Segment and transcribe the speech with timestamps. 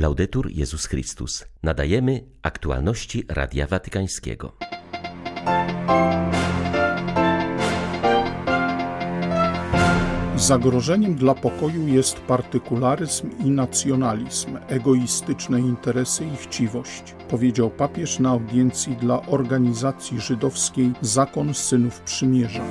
[0.00, 1.44] Laudetur Jezus Chrystus.
[1.62, 4.56] Nadajemy aktualności Radia Watykańskiego.
[10.36, 18.96] Zagrożeniem dla pokoju jest partykularyzm i nacjonalizm, egoistyczne interesy i chciwość, powiedział papież na audiencji
[18.96, 22.64] dla organizacji żydowskiej Zakon Synów Przymierza.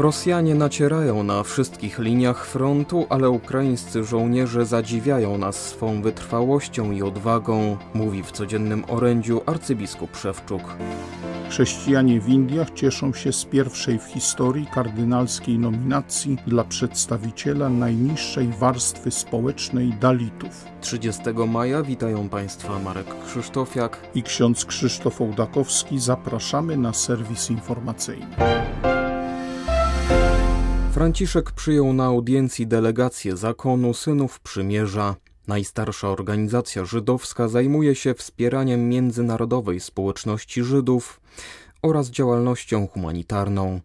[0.00, 7.76] Rosjanie nacierają na wszystkich liniach frontu, ale ukraińscy żołnierze zadziwiają nas swą wytrwałością i odwagą,
[7.94, 10.62] mówi w codziennym orędziu arcybiskup Szewczuk.
[11.48, 19.10] Chrześcijanie w Indiach cieszą się z pierwszej w historii kardynalskiej nominacji dla przedstawiciela najniższej warstwy
[19.10, 20.64] społecznej Dalitów.
[20.80, 25.98] 30 maja witają Państwa Marek Krzysztofiak i ksiądz Krzysztof Ołdakowski.
[25.98, 28.36] Zapraszamy na serwis informacyjny.
[31.00, 35.16] Franciszek przyjął na audiencji delegację zakonu Synów Przymierza.
[35.46, 41.20] Najstarsza organizacja żydowska zajmuje się wspieraniem międzynarodowej społeczności Żydów
[41.82, 43.80] oraz działalnością humanitarną.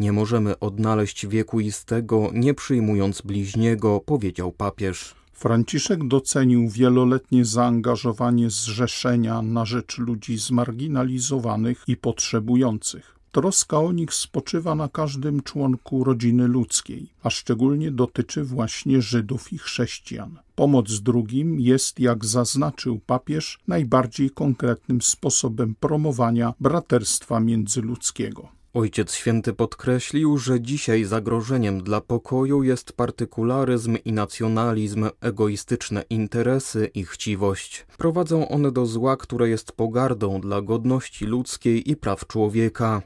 [0.00, 5.14] Nie możemy odnaleźć wiekuistego, nie przyjmując bliźniego, powiedział papież.
[5.32, 13.17] Franciszek docenił wieloletnie zaangażowanie zrzeszenia na rzecz ludzi zmarginalizowanych i potrzebujących.
[13.32, 19.58] Troska o nich spoczywa na każdym członku rodziny ludzkiej, a szczególnie dotyczy właśnie Żydów i
[19.58, 20.38] chrześcijan.
[20.54, 28.57] Pomoc drugim jest, jak zaznaczył papież, najbardziej konkretnym sposobem promowania braterstwa międzyludzkiego.
[28.74, 37.04] Ojciec Święty podkreślił, że dzisiaj zagrożeniem dla pokoju jest partykularyzm i nacjonalizm, egoistyczne interesy i
[37.04, 37.86] chciwość.
[37.98, 43.02] Prowadzą one do zła, które jest pogardą dla godności ludzkiej i praw człowieka.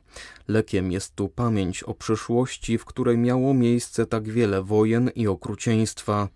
[0.48, 6.28] Lekiem jest tu pamięć o przyszłości, w której miało miejsce tak wiele wojen i okrucieństwa.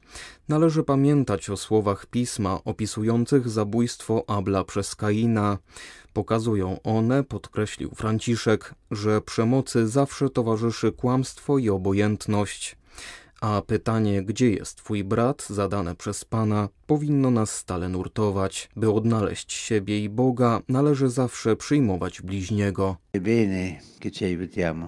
[0.49, 5.59] Należy pamiętać o słowach pisma opisujących zabójstwo Abla przez Kaina.
[6.17, 12.77] Pokazują one, podkreślił Franciszek, że przemocy zawsze towarzyszy kłamstwo i obojętność.
[13.47, 18.69] A pytanie, gdzie jest twój brat, zadane przez Pana, powinno nas stale nurtować.
[18.77, 22.97] By odnaleźć siebie i Boga, należy zawsze przyjmować bliźniego.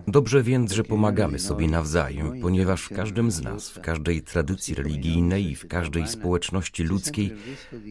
[0.08, 5.50] Dobrze więc, że pomagamy sobie nawzajem, ponieważ w każdym z nas, w każdej tradycji religijnej
[5.50, 7.34] i w każdej społeczności ludzkiej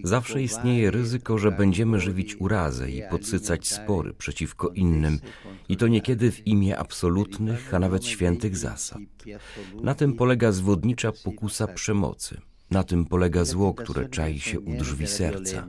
[0.04, 5.20] zawsze istnieje ryzyko, że będziemy żywić urazę i podsycać spory przeciwko innym,
[5.70, 9.00] i to niekiedy w imię absolutnych, a nawet świętych zasad.
[9.84, 12.42] Na tym polega zwodnicza pokusa przemocy.
[12.72, 15.68] Na tym polega zło, które czai się u drzwi serca.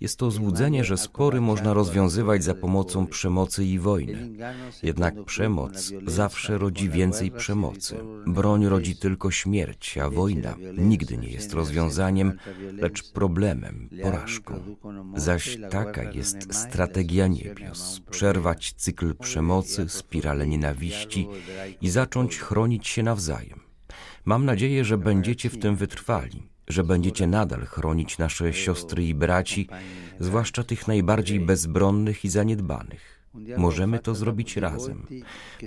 [0.00, 4.28] Jest to złudzenie, że spory można rozwiązywać za pomocą przemocy i wojny.
[4.82, 7.96] Jednak przemoc zawsze rodzi więcej przemocy.
[8.26, 12.32] Broń rodzi tylko śmierć, a wojna nigdy nie jest rozwiązaniem,
[12.72, 14.54] lecz problemem, porażką.
[15.16, 21.28] Zaś taka jest strategia niebios: przerwać cykl przemocy, spirale nienawiści
[21.80, 23.61] i zacząć chronić się nawzajem.
[24.24, 29.68] Mam nadzieję, że będziecie w tym wytrwali, że będziecie nadal chronić nasze siostry i braci,
[30.20, 33.22] zwłaszcza tych najbardziej bezbronnych i zaniedbanych.
[33.56, 35.06] Możemy to zrobić razem.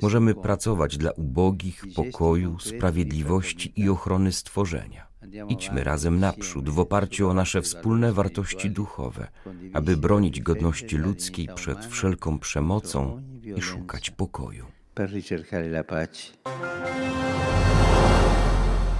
[0.02, 5.08] Możemy pracować dla ubogich, pokoju, sprawiedliwości i ochrony stworzenia.
[5.50, 9.28] Idźmy razem naprzód w oparciu o nasze wspólne wartości duchowe,
[9.74, 13.22] aby bronić godności ludzkiej przed wszelką przemocą
[13.56, 14.66] i szukać pokoju.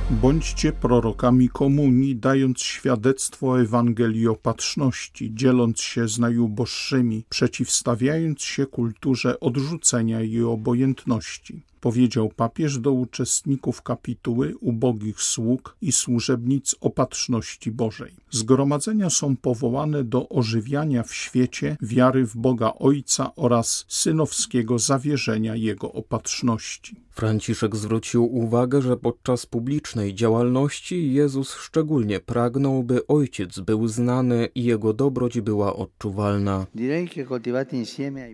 [0.10, 10.22] Bądźcie prorokami komunii, dając świadectwo Ewangelii Opatrzności, dzieląc się z najuboższymi, przeciwstawiając się kulturze odrzucenia
[10.22, 18.14] i obojętności powiedział papież do uczestników kapituły, ubogich sług i służebnic opatrzności Bożej.
[18.32, 25.92] Zgromadzenia są powołane do ożywiania w świecie wiary w Boga Ojca oraz synowskiego zawierzenia Jego
[25.92, 26.96] opatrzności.
[27.12, 34.64] Franciszek zwrócił uwagę, że podczas publicznej działalności Jezus szczególnie pragnął, by Ojciec był znany i
[34.64, 36.66] Jego dobroć była odczuwalna.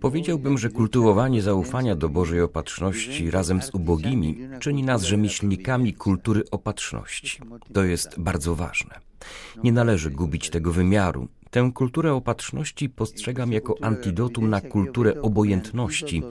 [0.00, 7.40] Powiedziałbym, że kultywowanie zaufania do Bożej opatrzności razem z ubogimi czyni nas rzemieślnikami kultury opatrzności.
[7.72, 9.00] To jest bardzo ważne.
[9.64, 11.28] Nie należy gubić tego wymiaru.
[11.50, 16.22] Tę kulturę opatrzności postrzegam jako antidotum na kulturę obojętności,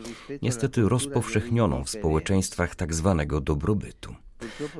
[0.42, 4.16] niestety rozpowszechnioną w społeczeństwach tak zwanego dobrobytu.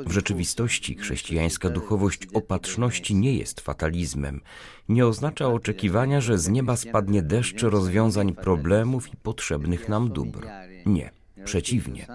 [0.06, 4.42] W rzeczywistości chrześcijańska duchowość opatrzności nie jest fatalizmem.
[4.90, 10.48] Nie oznacza oczekiwania, że z nieba spadnie deszcz rozwiązań problemów i potrzebnych nam dóbr.
[10.86, 11.12] Nie.
[11.44, 12.08] Przeciwnie,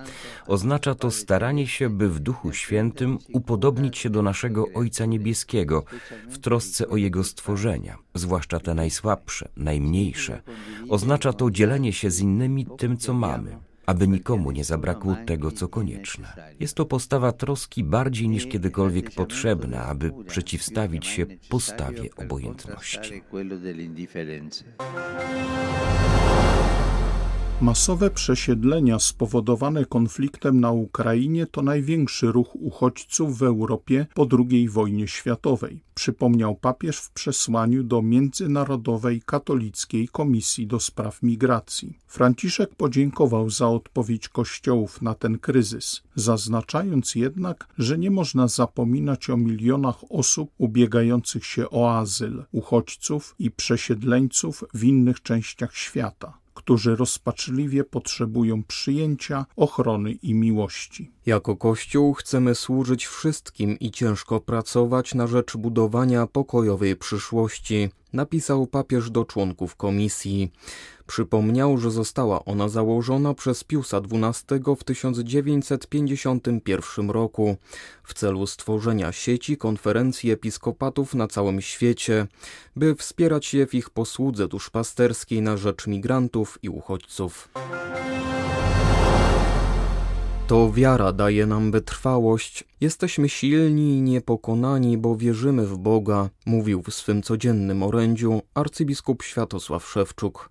[0.47, 5.85] oznacza to staranie się, by w Duchu Świętym upodobnić się do naszego Ojca Niebieskiego
[6.29, 10.43] w trosce o Jego stworzenia, zwłaszcza te najsłabsze, najmniejsze.
[10.89, 15.69] Oznacza to dzielenie się z innymi tym, co mamy aby nikomu nie zabrakło tego, co
[15.69, 16.29] konieczne.
[16.61, 23.23] Jest to postawa troski bardziej niż kiedykolwiek potrzebna, aby przeciwstawić się postawie obojętności.
[27.61, 35.09] Masowe przesiedlenia spowodowane konfliktem na Ukrainie to największy ruch uchodźców w Europie po II wojnie
[35.09, 41.99] światowej, przypomniał papież w przesłaniu do Międzynarodowej Katolickiej Komisji do Spraw Migracji.
[42.07, 49.37] Franciszek podziękował za odpowiedź kościołów na ten kryzys, zaznaczając jednak, że nie można zapominać o
[49.37, 57.85] milionach osób ubiegających się o azyl, uchodźców i przesiedleńców w innych częściach świata którzy rozpaczliwie
[57.85, 61.11] potrzebują przyjęcia, ochrony i miłości.
[61.27, 69.11] Jako Kościół chcemy służyć wszystkim i ciężko pracować na rzecz budowania pokojowej przyszłości, napisał papież
[69.11, 70.53] do członków komisji.
[71.07, 77.57] Przypomniał, że została ona założona przez Piusa XII w 1951 roku
[78.05, 82.27] w celu stworzenia sieci konferencji episkopatów na całym świecie,
[82.77, 87.49] by wspierać je w ich posłudze duszpasterskiej na rzecz migrantów i uchodźców.
[90.47, 92.65] To wiara daje nam wytrwałość.
[92.81, 99.89] Jesteśmy silni i niepokonani, bo wierzymy w Boga, mówił w swym codziennym orędziu arcybiskup Światosław
[99.89, 100.51] Szewczuk.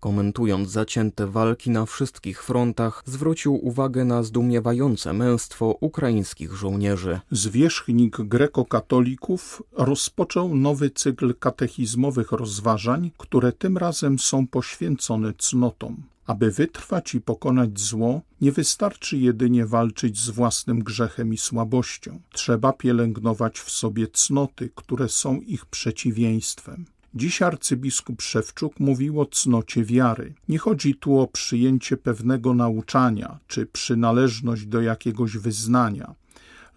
[0.00, 7.20] Komentując zacięte walki na wszystkich frontach, zwrócił uwagę na zdumiewające męstwo ukraińskich żołnierzy.
[7.30, 16.02] Zwierzchnik grekokatolików rozpoczął nowy cykl katechizmowych rozważań, które tym razem są poświęcone cnotom.
[16.30, 22.20] Aby wytrwać i pokonać zło, nie wystarczy jedynie walczyć z własnym grzechem i słabością.
[22.32, 26.84] Trzeba pielęgnować w sobie cnoty, które są ich przeciwieństwem.
[27.14, 30.34] Dziś arcybiskup Szewczuk mówił o cnocie wiary.
[30.48, 36.14] Nie chodzi tu o przyjęcie pewnego nauczania czy przynależność do jakiegoś wyznania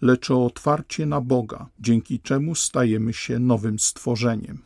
[0.04, 4.58] lecz o otwarcie na Boga, dzięki czemu stajemy się nowym stworzeniem.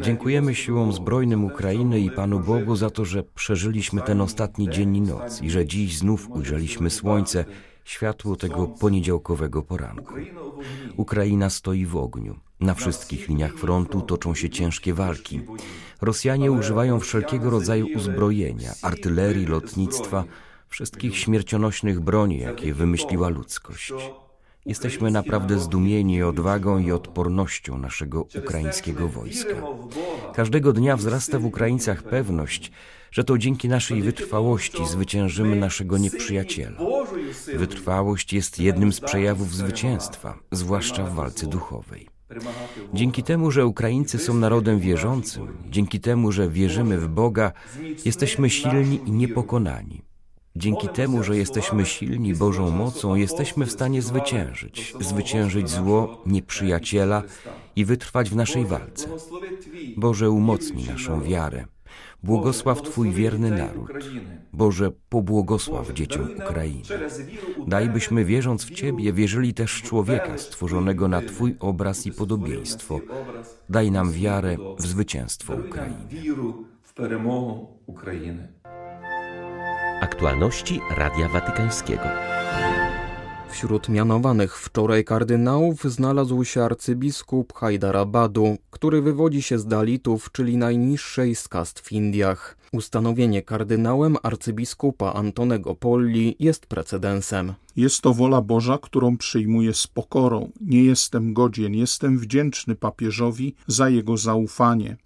[0.00, 5.00] Dziękujemy siłom zbrojnym Ukrainy i Panu Bogu za to, że przeżyliśmy ten ostatni dzień i
[5.00, 7.44] noc i że dziś znów ujrzeliśmy słońce,
[7.84, 10.14] światło tego poniedziałkowego poranku.
[10.96, 12.36] Ukraina stoi w ogniu.
[12.60, 15.40] Na wszystkich liniach frontu toczą się ciężkie walki.
[16.02, 20.24] Rosjanie używają wszelkiego rodzaju uzbrojenia, artylerii, lotnictwa,
[20.76, 23.92] wszystkich śmiercionośnych broni, jakie wymyśliła ludzkość.
[24.66, 29.54] Jesteśmy naprawdę zdumieni odwagą i odpornością naszego ukraińskiego wojska.
[30.34, 32.72] Każdego dnia wzrasta w Ukraińcach pewność,
[33.10, 36.78] że to dzięki naszej wytrwałości zwyciężymy naszego nieprzyjaciela.
[37.54, 42.08] Wytrwałość jest jednym z przejawów zwycięstwa, zwłaszcza w walce duchowej.
[42.94, 47.52] Dzięki temu, że Ukraińcy są narodem wierzącym, dzięki temu, że wierzymy w Boga,
[48.04, 50.06] jesteśmy silni i niepokonani.
[50.56, 57.22] Dzięki temu, że jesteśmy silni Bożą mocą, jesteśmy w stanie zwyciężyć, zwyciężyć zło, nieprzyjaciela
[57.76, 59.08] i wytrwać w naszej walce.
[59.96, 61.64] Boże, umocnij naszą wiarę.
[62.22, 63.90] Błogosław Twój wierny naród.
[64.52, 66.82] Boże, pobłogosław dzieciom Ukrainy.
[67.66, 73.00] Daj byśmy wierząc w Ciebie, wierzyli też człowieka stworzonego na Twój obraz i podobieństwo.
[73.68, 75.54] Daj nam wiarę w zwycięstwo
[77.86, 78.48] Ukrainy.
[80.00, 82.02] Aktualności Radia Watykańskiego.
[83.50, 91.34] Wśród mianowanych wczoraj kardynałów znalazł się arcybiskup Hyderabadu, który wywodzi się z Dalitów, czyli najniższej
[91.34, 92.56] z kast w Indiach.
[92.72, 97.54] Ustanowienie kardynałem arcybiskupa Antonego Polli jest precedensem.
[97.76, 100.50] Jest to wola Boża, którą przyjmuję z pokorą.
[100.60, 104.96] Nie jestem godzien, jestem wdzięczny papieżowi za jego zaufanie.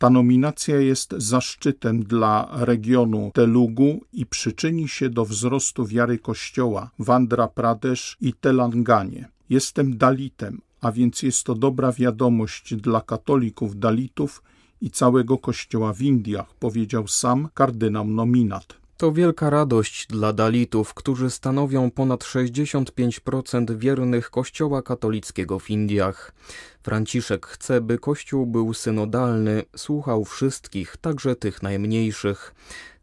[0.00, 7.10] Ta nominacja jest zaszczytem dla regionu Telugu i przyczyni się do wzrostu wiary Kościoła w
[7.10, 9.28] Andhra Pradesh i Telanganie.
[9.50, 14.42] Jestem Dalitem, a więc jest to dobra wiadomość dla katolików Dalitów
[14.80, 18.79] i całego Kościoła w Indiach, powiedział sam kardynał nominat.
[19.00, 26.32] To wielka radość dla Dalitów, którzy stanowią ponad 65% wiernych Kościoła katolickiego w Indiach.
[26.82, 32.54] Franciszek chce, by Kościół był synodalny, słuchał wszystkich, także tych najmniejszych.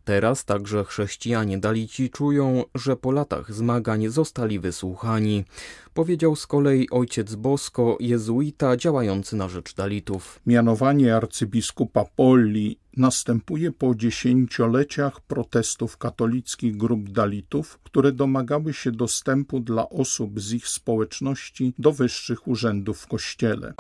[0.08, 5.46] Teraz także chrześcijanie Dalici czują, że po latach zmagań zostali wysłuchani,
[5.94, 10.40] powiedział z kolei ojciec Bosko, jezuita działający na rzecz Dalitów.
[10.46, 19.90] Mianowanie arcybiskupa Polli następuje po dziesięcioleciach protestów katolickich grup Dalitów, które domagały się dostępu dla
[19.90, 23.74] osób z ich społeczności do wyższych urzędów w kościele.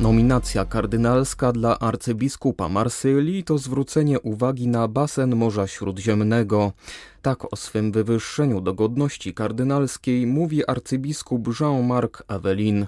[0.00, 6.72] Nominacja kardynalska dla arcybiskupa Marsylii to zwrócenie uwagi na basen Morza Śródziemnego.
[7.22, 12.86] Tak o swym wywyższeniu do godności kardynalskiej mówi arcybiskup Jean-Marc Avelin.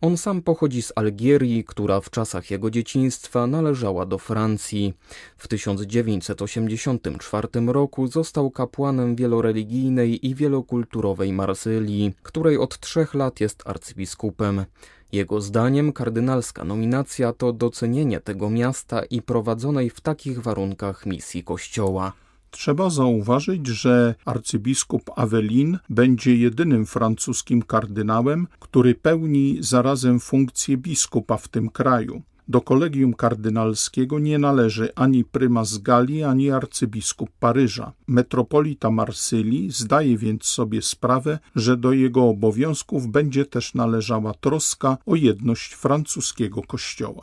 [0.00, 4.94] On sam pochodzi z Algierii, która w czasach jego dzieciństwa należała do Francji.
[5.36, 14.64] W 1984 roku został kapłanem wieloreligijnej i wielokulturowej Marsylii, której od trzech lat jest arcybiskupem.
[15.12, 22.12] Jego zdaniem kardynalska nominacja to docenienie tego miasta i prowadzonej w takich warunkach misji Kościoła.
[22.50, 31.48] Trzeba zauważyć, że arcybiskup Avelin będzie jedynym francuskim kardynałem, który pełni zarazem funkcję biskupa w
[31.48, 32.22] tym kraju.
[32.50, 37.92] Do kolegium kardynalskiego nie należy ani prymas Galii, ani arcybiskup Paryża.
[38.08, 45.14] Metropolita Marsylii zdaje więc sobie sprawę, że do jego obowiązków będzie też należała troska o
[45.14, 47.22] jedność francuskiego kościoła.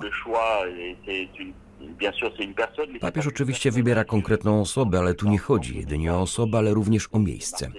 [3.02, 7.20] Papież oczywiście wybiera konkretną osobę, ale tu nie chodzi jedynie o osobę, ale również o
[7.20, 7.72] miejsce.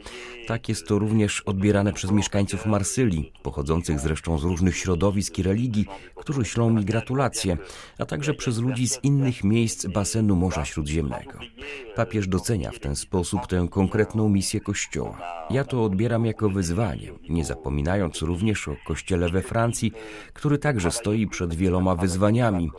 [0.47, 5.87] Tak jest to również odbierane przez mieszkańców Marsylii, pochodzących zresztą z różnych środowisk i religii,
[6.15, 7.57] którzy ślą mi gratulacje,
[7.99, 11.39] a także przez ludzi z innych miejsc basenu Morza Śródziemnego.
[11.99, 15.19] Papież docenia w ten sposób tę konkretną misję Kościoła.
[15.51, 19.93] Ja to odbieram jako wyzwanie, nie zapominając również o Kościele we Francji,
[20.33, 22.71] który także stoi przed wieloma wyzwaniami.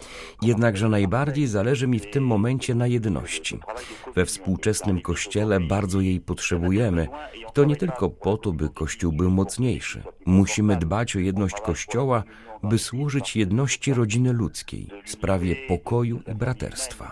[0.42, 3.60] Jednakże najbardziej zależy mi w tym momencie na jedności.
[4.16, 7.08] We współczesnym Kościele bardzo jej potrzebujemy.
[7.54, 10.04] To nie tylko po to, by Kościół był mocniejszy.
[10.26, 12.24] Musimy dbać o jedność Kościoła,
[12.64, 17.12] by służyć jedności rodziny ludzkiej, sprawie pokoju i braterstwa.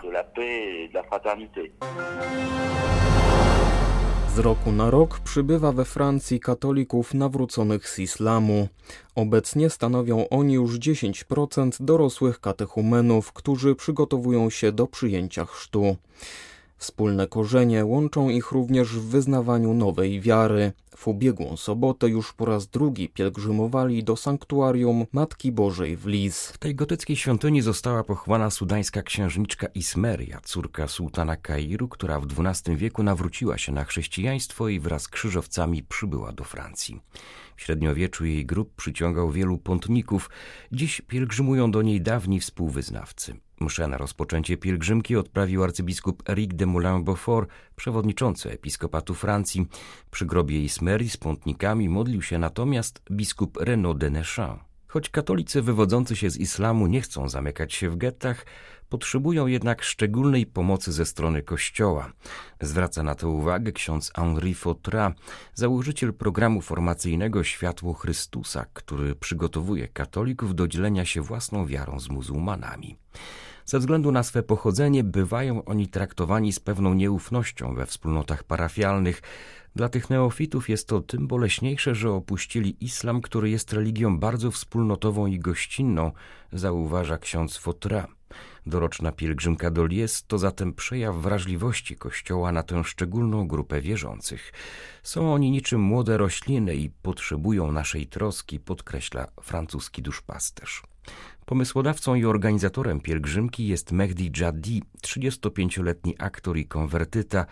[4.34, 8.68] Z roku na rok przybywa we Francji katolików nawróconych z islamu.
[9.14, 15.96] Obecnie stanowią oni już 10% dorosłych katechumenów, którzy przygotowują się do przyjęcia chrztu.
[16.76, 20.72] Wspólne korzenie łączą ich również w wyznawaniu nowej wiary.
[20.98, 26.46] W ubiegłą sobotę już po raz drugi pielgrzymowali do sanktuarium Matki Bożej w Lis.
[26.46, 32.76] W tej gotyckiej świątyni została pochwana sudańska księżniczka Ismeria, córka sułtana Kairu, która w XII
[32.76, 37.00] wieku nawróciła się na chrześcijaństwo i wraz z krzyżowcami przybyła do Francji.
[37.56, 40.30] W średniowieczu jej grób przyciągał wielu pątników,
[40.72, 43.36] dziś pielgrzymują do niej dawni współwyznawcy.
[43.60, 47.46] Mszę na rozpoczęcie pielgrzymki odprawił arcybiskup Eric de Moulin-Beaufort,
[47.78, 49.66] przewodniczący episkopatu Francji.
[50.10, 54.64] Przy grobie Ismerii z pątnikami modlił się natomiast biskup Renaud de Nechamps.
[54.88, 58.46] Choć katolicy wywodzący się z islamu nie chcą zamykać się w gettach,
[58.88, 62.12] potrzebują jednak szczególnej pomocy ze strony Kościoła.
[62.60, 65.14] Zwraca na to uwagę ksiądz Henri Fautra,
[65.54, 72.96] założyciel programu formacyjnego Światło Chrystusa, który przygotowuje katolików do dzielenia się własną wiarą z muzułmanami.
[73.68, 79.22] Ze względu na swe pochodzenie bywają oni traktowani z pewną nieufnością we wspólnotach parafialnych.
[79.76, 85.26] Dla tych neofitów jest to tym boleśniejsze, że opuścili islam, który jest religią bardzo wspólnotową
[85.26, 86.12] i gościnną,
[86.52, 88.06] zauważa ksiądz Fotra.
[88.66, 94.52] Doroczna pielgrzymka do Lies to zatem przejaw wrażliwości Kościoła na tę szczególną grupę wierzących.
[95.02, 100.82] Są oni niczym młode rośliny i potrzebują naszej troski, podkreśla francuski duszpasterz.
[101.48, 107.46] Pomysłodawcą i organizatorem pielgrzymki jest Mehdi Jadi, 35-letni aktor i konwertyta.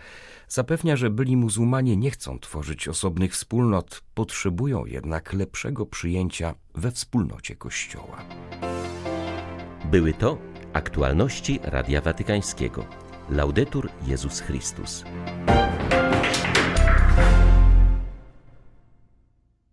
[0.47, 7.55] Zapewnia, że byli muzułmanie nie chcą tworzyć osobnych wspólnot, potrzebują jednak lepszego przyjęcia we wspólnocie
[7.55, 8.17] Kościoła.
[9.91, 10.37] Były to
[10.73, 12.85] aktualności Radia Watykańskiego.
[13.29, 15.03] Laudetur Jezus Chrystus.